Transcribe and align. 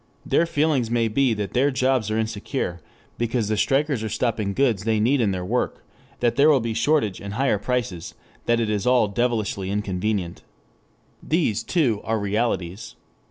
Their 0.25 0.47
feelings 0.47 0.89
may 0.89 1.07
be 1.09 1.35
that 1.35 1.53
their 1.53 1.69
jobs 1.69 2.09
are 2.09 2.17
insecure 2.17 2.81
because 3.19 3.49
the 3.49 3.55
strikers 3.55 4.01
are 4.01 4.09
stopping 4.09 4.55
goods 4.55 4.83
they 4.83 4.99
need 4.99 5.21
in 5.21 5.29
their 5.29 5.45
work, 5.45 5.85
that 6.21 6.37
there 6.37 6.49
will 6.49 6.59
be 6.59 6.73
shortage 6.73 7.21
and 7.21 7.35
higher 7.35 7.59
prices, 7.59 8.15
that 8.47 8.59
it 8.59 8.71
is 8.71 8.87
all 8.87 9.07
devilishly 9.07 9.69
inconvenient. 9.69 10.41
These, 11.21 11.61
too, 11.61 12.01
are 12.03 12.17
realities. 12.17 12.95